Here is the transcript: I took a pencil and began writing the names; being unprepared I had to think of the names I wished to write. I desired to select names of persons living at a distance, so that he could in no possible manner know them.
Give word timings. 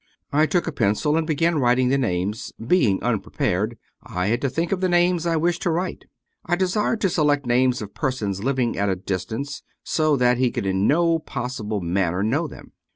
I 0.33 0.47
took 0.47 0.65
a 0.65 0.71
pencil 0.71 1.15
and 1.15 1.27
began 1.27 1.59
writing 1.59 1.89
the 1.89 1.97
names; 1.99 2.51
being 2.53 3.03
unprepared 3.03 3.77
I 4.01 4.29
had 4.29 4.41
to 4.41 4.49
think 4.49 4.71
of 4.71 4.81
the 4.81 4.89
names 4.89 5.27
I 5.27 5.35
wished 5.35 5.61
to 5.61 5.69
write. 5.69 6.05
I 6.43 6.55
desired 6.55 6.99
to 7.01 7.09
select 7.09 7.45
names 7.45 7.83
of 7.83 7.93
persons 7.93 8.43
living 8.43 8.75
at 8.79 8.89
a 8.89 8.95
distance, 8.95 9.61
so 9.83 10.15
that 10.17 10.39
he 10.39 10.49
could 10.49 10.65
in 10.65 10.87
no 10.87 11.19
possible 11.19 11.81
manner 11.81 12.23
know 12.23 12.47
them. 12.47 12.71